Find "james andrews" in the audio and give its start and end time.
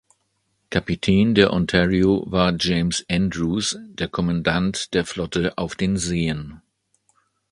2.59-3.77